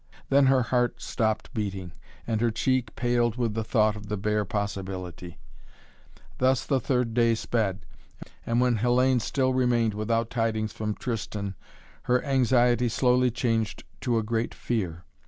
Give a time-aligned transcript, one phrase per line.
[0.29, 1.91] Then her heart stopped beating,
[2.25, 5.37] and her cheek paled with the thought of the bare possibility.
[6.39, 7.85] Thus the third day sped,
[8.43, 11.53] and when Hellayne still remained without tidings from Tristan
[12.05, 15.03] her anxiety slowly changed to a great fear.